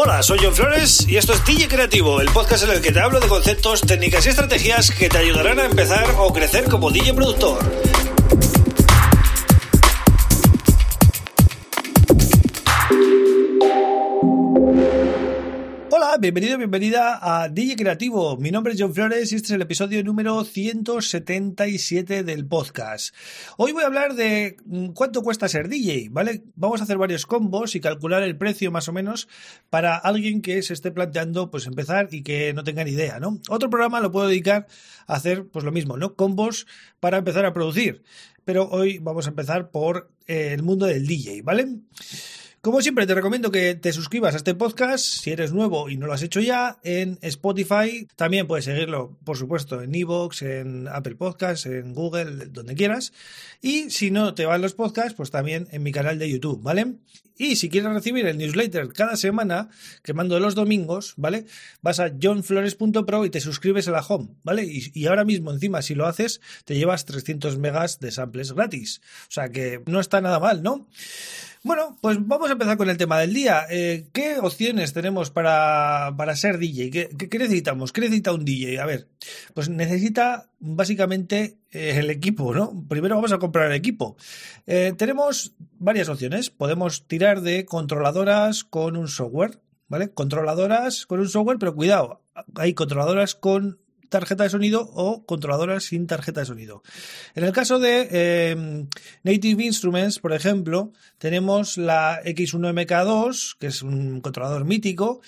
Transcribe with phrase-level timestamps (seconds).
[0.00, 3.00] Hola, soy John Flores y esto es DJ Creativo, el podcast en el que te
[3.00, 7.14] hablo de conceptos, técnicas y estrategias que te ayudarán a empezar o crecer como DJ
[7.14, 7.58] productor.
[16.20, 18.36] Bienvenido, bienvenida a DJ Creativo.
[18.38, 23.14] Mi nombre es John Flores y este es el episodio número 177 del podcast.
[23.56, 26.42] Hoy voy a hablar de mm, cuánto cuesta ser DJ, ¿vale?
[26.56, 29.28] Vamos a hacer varios combos y calcular el precio más o menos
[29.70, 33.40] para alguien que se esté planteando pues empezar y que no tenga ni idea, ¿no?
[33.48, 34.66] Otro programa lo puedo dedicar
[35.06, 36.16] a hacer pues lo mismo, ¿no?
[36.16, 36.66] Combos
[36.98, 38.02] para empezar a producir.
[38.44, 41.68] Pero hoy vamos a empezar por eh, el mundo del DJ, ¿vale?
[42.60, 46.08] Como siempre, te recomiendo que te suscribas a este podcast si eres nuevo y no
[46.08, 48.08] lo has hecho ya en Spotify.
[48.16, 53.12] También puedes seguirlo, por supuesto, en Evox, en Apple Podcasts, en Google, donde quieras.
[53.62, 56.96] Y si no te van los podcasts, pues también en mi canal de YouTube, ¿vale?
[57.38, 59.68] Y si quieres recibir el newsletter cada semana,
[60.02, 61.46] que mando los domingos, ¿vale?
[61.80, 64.64] Vas a johnflores.pro y te suscribes a la home, ¿vale?
[64.66, 69.00] Y, ahora mismo, encima, si lo haces, te llevas 300 megas de samples gratis.
[69.28, 70.88] O sea que no está nada mal, ¿no?
[71.64, 73.66] Bueno, pues vamos a empezar con el tema del día.
[73.68, 76.90] Eh, ¿Qué opciones tenemos para, ser DJ?
[76.90, 77.92] ¿Qué, necesitamos?
[77.92, 78.80] ¿Qué necesita un DJ?
[78.80, 79.08] A ver,
[79.54, 82.84] pues necesita básicamente eh, el equipo, ¿no?
[82.88, 84.16] Primero vamos a comprar el equipo.
[84.66, 86.50] Eh, tenemos varias opciones.
[86.50, 90.10] Podemos tirar de controladoras con un software, ¿vale?
[90.10, 92.22] Controladoras con un software, pero cuidado,
[92.54, 96.82] hay controladoras con tarjeta de sonido o controladoras sin tarjeta de sonido.
[97.34, 98.88] En el caso de em,
[99.22, 105.20] Native Instruments, por ejemplo, tenemos la X1MK2, que es un controlador mítico,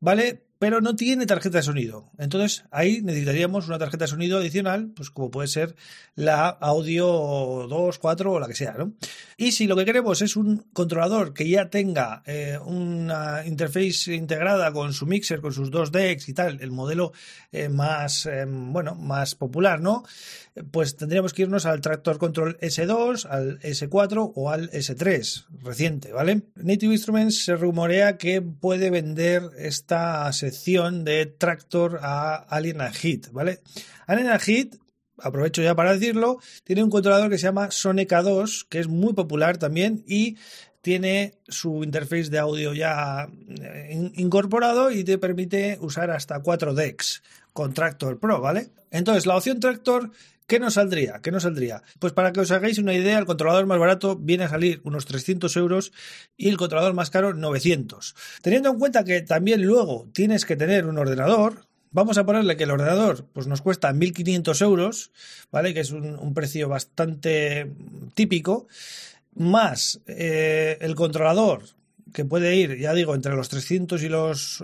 [0.00, 0.44] ¿vale?
[0.62, 2.08] Pero no tiene tarjeta de sonido.
[2.18, 5.74] Entonces ahí necesitaríamos una tarjeta de sonido adicional, pues como puede ser
[6.14, 8.92] la Audio 2, 4 o la que sea, ¿no?
[9.36, 14.72] Y si lo que queremos es un controlador que ya tenga eh, una interface integrada
[14.72, 17.12] con su mixer, con sus dos decks y tal, el modelo
[17.50, 20.04] eh, más, eh, bueno, más popular, ¿no?
[20.70, 26.42] Pues tendríamos que irnos al Tractor Control S2, al S4 o al S3 reciente, ¿vale?
[26.54, 30.30] Native Instruments se rumorea que puede vender esta
[31.04, 33.60] de Tractor a Alien Hit, ¿vale?
[34.06, 34.76] Alien Hit
[35.18, 39.12] aprovecho ya para decirlo, tiene un controlador que se llama Sonica 2, que es muy
[39.12, 40.36] popular también y
[40.82, 47.22] tiene su interface de audio ya eh, incorporado y te permite usar hasta 4 decks
[47.52, 48.70] con Tractor Pro, ¿vale?
[48.90, 50.10] Entonces, la opción Tractor
[50.46, 51.20] ¿Qué nos saldría?
[51.22, 51.82] ¿Qué nos saldría?
[51.98, 55.06] Pues para que os hagáis una idea, el controlador más barato viene a salir unos
[55.06, 55.92] 300 euros
[56.36, 58.14] y el controlador más caro 900.
[58.42, 62.64] Teniendo en cuenta que también luego tienes que tener un ordenador, Vamos a ponerle que
[62.64, 65.12] el ordenador pues, nos cuesta 1.500 euros,
[65.50, 65.74] ¿vale?
[65.74, 67.70] Que es un, precio bastante
[68.14, 68.66] típico,
[69.34, 71.62] más eh, el controlador,
[72.12, 74.62] que puede ir, ya digo, entre los 300 y los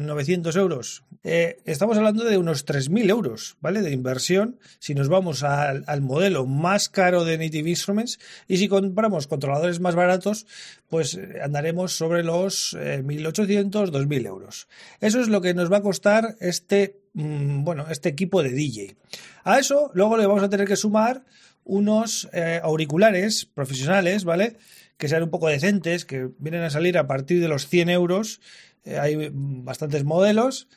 [0.00, 3.82] 900 eh, euros, eh, estamos hablando de unos 3.000 euros, ¿vale?
[3.82, 8.18] De inversión si nos vamos al, modelo más caro de Native Instruments
[8.48, 10.46] y si compramos controladores más baratos,
[10.88, 14.68] pues eh, andaremos sobre los 1.800, 2.000 euros.
[15.00, 18.96] Eso es lo que nos va a costar este, mm, bueno, este equipo de DJ.
[19.44, 21.24] A eso luego le vamos a tener que sumar
[21.66, 22.28] unos
[22.62, 24.56] auriculares profesionales, ¿vale?
[24.96, 28.40] que sean un poco decentes, que vienen a salir a partir de los 100 euros.
[28.84, 30.68] Eh, hay bastantes modelos.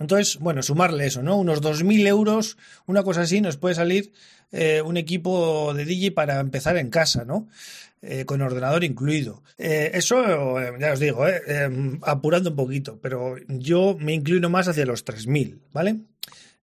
[0.00, 1.36] Entonces, bueno, sumarle eso, ¿no?
[1.36, 4.12] Unos 2.000 euros, una cosa así, nos puede salir
[4.50, 7.48] eh, un equipo de DJ para empezar en casa, ¿no?
[8.02, 9.42] Eh, con ordenador incluido.
[9.56, 10.16] eso,
[10.78, 11.24] ya os digo,
[12.02, 16.00] apurando un poquito, pero yo me inclino más hacia los 3.000, ¿vale?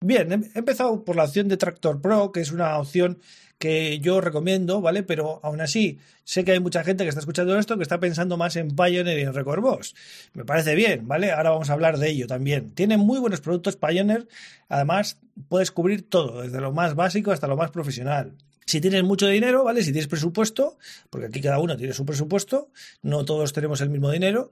[0.03, 3.19] Bien, he empezado por la opción de Tractor Pro, que es una opción
[3.59, 5.03] que yo recomiendo, ¿vale?
[5.03, 8.39] Pero aún así, sé que hay mucha gente que está escuchando esto que está pensando
[8.39, 9.95] más en Pioneer y en Record Boss.
[10.33, 11.33] Me parece bien, ¿vale?
[11.33, 12.71] Ahora vamos a hablar de ello también.
[12.71, 14.27] Tiene muy buenos productos Pioneer,
[14.71, 15.19] además
[15.51, 18.33] puedes cubrir todo, desde lo más básico hasta lo más profesional.
[18.65, 19.83] Si tienes mucho dinero, ¿vale?
[19.83, 20.79] Si tienes presupuesto,
[21.11, 22.71] porque aquí cada uno tiene su presupuesto,
[23.03, 24.51] no todos tenemos el mismo dinero,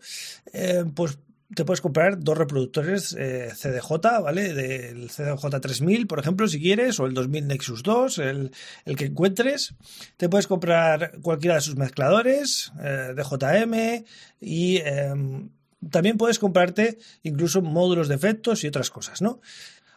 [0.53, 1.19] eh, pues
[1.55, 4.53] te puedes comprar dos reproductores eh, CDJ, ¿vale?
[4.53, 8.51] Del CDJ 3000, por ejemplo, si quieres, o el 2000 Nexus 2, el,
[8.97, 9.75] que encuentres.
[10.17, 14.05] Te puedes comprar cualquiera de sus mezcladores, eh, DJM,
[14.41, 15.49] y em,
[15.91, 19.41] también puedes comprarte incluso módulos de efectos y otras cosas, ¿no?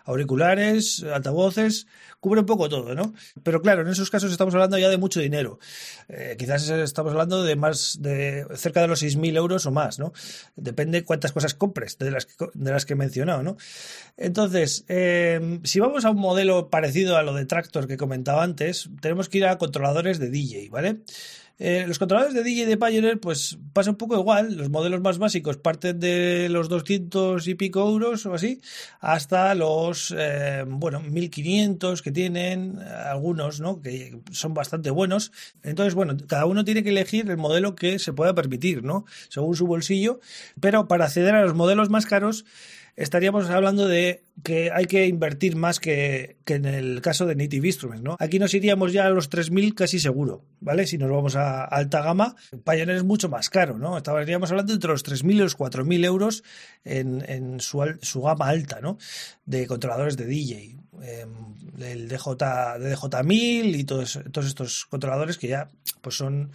[0.06, 1.86] Auriculares, altavoces,
[2.22, 3.14] cubre un poco todo, ¿no?
[3.44, 5.60] Pero claro, en esos casos estamos hablando ya de mucho dinero.
[6.08, 10.14] Eh, quizás estamos hablando de más de cerca de los 6.000 euros o más, ¿no?
[10.56, 13.58] Depende cuántas cosas compres de las que, de las que he mencionado, ¿no?
[14.18, 18.90] Entonces, eh, si vamos a un modelo parecido a lo de Tractor que comentaba antes,
[19.02, 21.02] tenemos que ir a controladores de DJ, ¿vale?
[21.64, 24.56] Eh, los controladores de DJ de Pioneer, pues pasa un poco igual.
[24.58, 28.60] Los modelos más básicos parten de los 200 y pico euros o así,
[29.00, 33.82] hasta los, eh, bueno, 1500 tienen, algunos, ¿no?
[33.82, 35.32] Que son bastante buenos.
[35.64, 39.06] Entonces, bueno, cada uno tiene que elegir el modelo que se pueda permitir, ¿no?
[39.30, 40.20] Según su bolsillo.
[40.60, 42.46] Pero para acceder a los modelos más caros,
[42.96, 48.04] estaríamos hablando de que hay que invertir más que, en el caso de Native Instruments,
[48.04, 48.18] ¿no?
[48.20, 50.88] Aquí nos iríamos ya a los 3.000 casi seguro, ¿vale?
[50.88, 52.36] Si nos vamos a alta gama,
[52.66, 53.98] Pioneer es mucho más caro, ¿no?
[53.98, 56.44] Estaríamos hablando entre los 3.000 y los 4.000 euros
[56.84, 58.98] en, su, su, gama alta, ¿no?
[59.46, 60.78] De controladores de DJ.
[61.04, 61.26] Eh,
[61.80, 65.70] el DJ, DJ1000 y todos, todos estos controladores que ya
[66.02, 66.52] pues son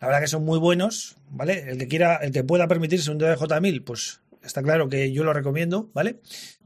[0.00, 1.70] la verdad que son muy buenos, ¿vale?
[1.70, 5.32] El que quiera, el que pueda permitirse un DJ1000, pues Está claro que yo lo
[5.32, 6.20] recomiendo, ¿vale?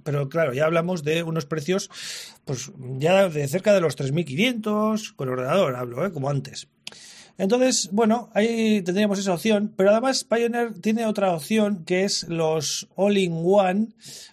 [0.05, 1.90] Pero claro, ya hablamos de unos precios,
[2.44, 6.12] pues ya de cerca de los 3.500 con ordenador, hablo, ¿eh?
[6.12, 6.69] como antes.
[7.38, 12.88] Entonces, bueno, ahí tendríamos esa opción, pero además Pioneer tiene otra opción que es los
[12.94, 13.88] all-in-one,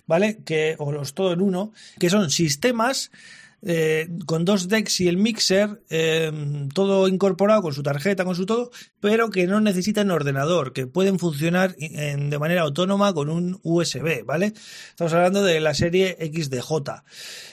[0.06, 0.40] ¿vale?
[0.46, 3.12] Que, o los todo en uno, que son sistemas
[3.62, 6.32] eh, con dos decks y el mixer, eh,
[6.74, 11.20] todo incorporado con su tarjeta, con su todo, pero que no necesitan ordenador, que pueden
[11.20, 14.54] funcionar de manera autónoma con un USB, ¿vale?
[14.90, 17.04] Estamos hablando de la serie XDJ.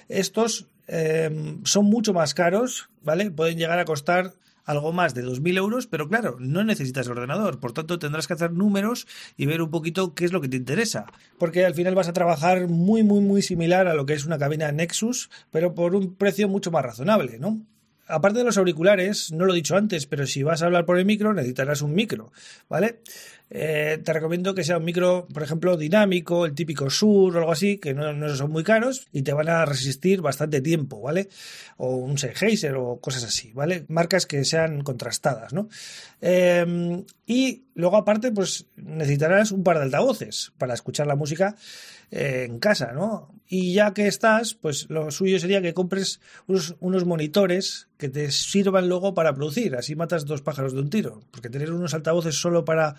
[0.09, 3.31] Estos eh, son mucho más caros, ¿vale?
[3.31, 4.35] Pueden llegar a costar
[4.67, 8.53] algo más de 2.000 euros, pero claro, no necesitas ordenador, por tanto tendrás que hacer
[8.53, 11.07] números y ver un poquito qué es lo que te interesa,
[11.39, 14.39] porque al final vas a trabajar muy, muy, muy similar a lo que es una
[14.39, 17.63] cabina Nexus, pero por un precio mucho más razonable, ¿no?
[18.09, 20.99] aparte de los auriculares, no lo he dicho antes, pero si vas a hablar por
[20.99, 22.33] el micro, necesitarás un micro,
[22.69, 23.01] ¿vale?
[23.49, 27.53] Eh, te recomiendo que sea un micro, por ejemplo, dinámico, el típico Sur o algo
[27.53, 31.29] así, que no, son muy caros y te van a resistir bastante tiempo, ¿vale?
[31.77, 33.85] O un Sennheiser o cosas así, ¿vale?
[33.89, 35.69] Marcas que sean contrastadas, ¿no?
[36.21, 41.55] Em, y luego, aparte, pues necesitarás un par de altavoces para escuchar la música
[42.11, 43.35] eh, en casa, ¿no?
[43.49, 48.89] Y ya que estás, pues lo suyo sería que compres unos, monitores que te sirvan
[48.89, 49.77] luego para producir.
[49.77, 51.21] Así matas dos pájaros de un tiro.
[51.31, 52.97] Porque tener unos altavoces solo para,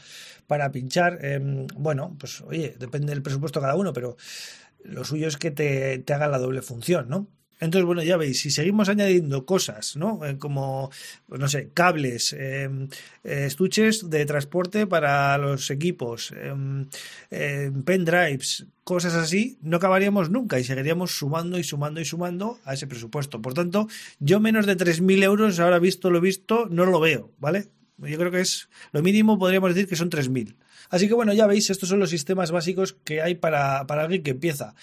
[0.47, 4.17] para pinchar, em, bueno, pues oye, depende del presupuesto de cada uno, pero
[4.83, 7.27] lo suyo es que te, te haga la doble función, ¿no?
[7.59, 10.23] Entonces, bueno, ya veis, si seguimos añadiendo cosas, ¿no?
[10.25, 10.91] Eh, como,
[11.27, 12.87] pues no sé, cables, em,
[13.23, 16.87] eh, estuches de transporte para los equipos, em,
[17.83, 22.87] pendrives, cosas así, no acabaríamos nunca y seguiríamos sumando y sumando y sumando a ese
[22.87, 23.41] presupuesto.
[23.41, 23.87] Por tanto,
[24.19, 27.69] yo menos de 3.000 euros, ahora visto lo visto, no lo veo, ¿vale?
[27.97, 30.55] Yo creo que es lo mínimo, podríamos decir que son 3.000.
[30.89, 34.31] Así que bueno, ya veis, estos son los sistemas básicos que hay para, alguien que
[34.31, 34.75] empieza.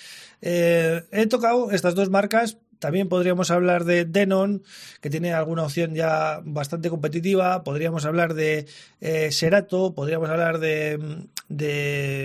[0.43, 4.62] Eh, he tocado estas dos marcas también podríamos hablar de Denon,
[5.00, 7.64] que tiene alguna opción ya bastante competitiva.
[7.64, 8.66] Podríamos hablar de
[9.00, 11.22] eh, Serato, podríamos hablar de,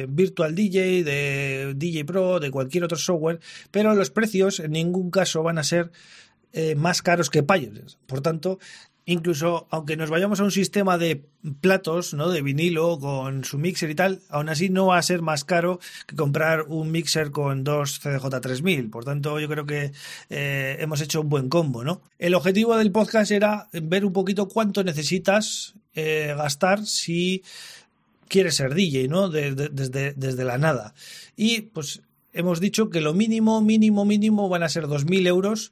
[0.09, 3.39] Virtual DJ, de DJ Pro, de cualquier otro software,
[3.71, 5.91] pero los precios en ningún caso van a ser
[6.51, 7.86] eh, más caros que Pioneer.
[8.06, 8.59] Por tanto,
[9.10, 11.26] incluso aunque nos vayamos a un sistema de
[11.62, 12.30] platos, ¿no?
[12.30, 15.80] De vinilo con su mixer y tal, aún así no va a ser más caro
[16.06, 18.92] que comprar un mixer con dos CDJ3000.
[18.92, 19.92] Por tanto, yo creo que
[20.30, 22.02] eh, hemos hecho un buen combo, ¿no?
[22.20, 27.42] El objetivo del podcast era ver un poquito cuánto necesitas eh, gastar si
[28.28, 29.30] quieres ser DJ, ¿no?
[29.30, 30.94] desde, desde la nada.
[31.36, 35.72] Y pues hemos dicho que lo mínimo, mínimo, mínimo van a ser 2.000 euros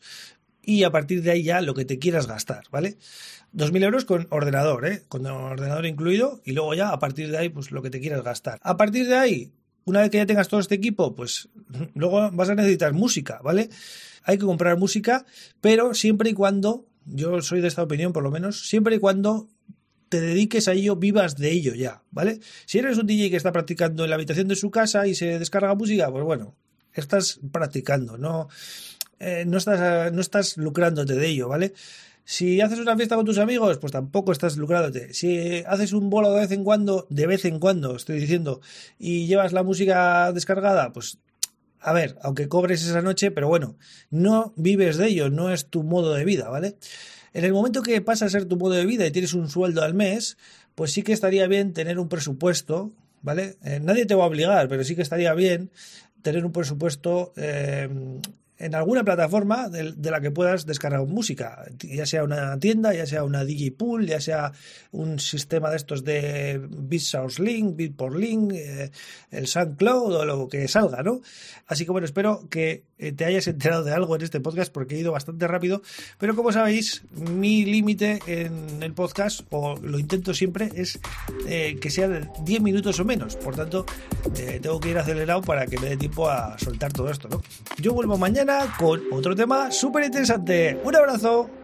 [0.67, 2.97] y a partir de ahí ya lo que te quieras gastar, ¿vale?
[3.53, 5.03] 2.000 euros con ordenador, ¿eh?
[5.07, 8.21] Con ordenador incluido y luego ya a partir de ahí pues lo que te quieras
[8.21, 8.59] gastar.
[8.61, 9.53] A partir de ahí,
[9.85, 11.47] una vez que ya tengas todo este equipo, pues
[11.95, 13.69] luego vas a necesitar música, ¿vale?
[14.23, 15.25] Hay que comprar música,
[15.61, 19.47] pero siempre y cuando, yo soy de esta opinión por lo menos, siempre y cuando
[20.09, 22.41] te dediques a ello, vivas de ello ya, ¿vale?
[22.65, 25.39] Si eres un DJ que está practicando en la habitación de su casa y se
[25.39, 26.57] descarga música, pues bueno,
[26.91, 28.49] estás practicando, no
[29.19, 31.73] eh, no, estás, no estás lucrándote de ello, ¿vale?
[32.23, 35.13] Si haces una fiesta con tus amigos, pues tampoco estás lucrándote.
[35.13, 38.59] Si haces un bolo de vez en cuando, de vez en cuando, estoy diciendo,
[38.99, 41.19] y llevas la música descargada, pues
[41.79, 43.77] a ver, aunque cobres esa noche, pero bueno,
[44.09, 46.75] no vives de ello, no es tu modo de vida, ¿vale?
[47.33, 49.83] En el momento que pasa a ser tu modo de vida y tienes un sueldo
[49.83, 50.37] al mes,
[50.75, 53.57] pues sí que estaría bien tener un presupuesto, ¿vale?
[53.63, 55.71] Eh, nadie te va a obligar, pero sí que estaría bien
[56.23, 57.87] tener un presupuesto eh,
[58.59, 63.23] en alguna plataforma de, la que puedas descargar música, ya sea una tienda, ya sea
[63.23, 64.51] una DJ Pool, ya sea
[64.91, 68.91] un sistema de estos de BitSource Link, Bitport eh,
[69.31, 71.21] el SoundCloud o lo que salga, ¿no?
[71.67, 74.95] Así que bueno, espero que eh, te hayas enterado de algo en este podcast porque
[74.95, 75.83] he ido bastante rápido,
[76.17, 80.99] pero como sabéis, mi límite en el podcast, o lo intento siempre, es
[81.47, 83.35] eh, que sea de 10 minutos o menos.
[83.35, 83.85] Por tanto,
[84.61, 87.41] tengo que ir acelerado para que me dé tiempo a soltar todo esto, ¿no?
[87.79, 88.17] Yo vuelvo
[88.77, 90.79] con otro tema súper interesante.
[90.83, 91.56] Un abrazo.